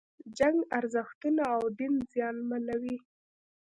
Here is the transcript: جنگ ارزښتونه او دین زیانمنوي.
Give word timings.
جنگ 0.37 0.57
ارزښتونه 0.77 1.43
او 1.55 1.63
دین 1.77 1.93
زیانمنوي. 2.11 2.97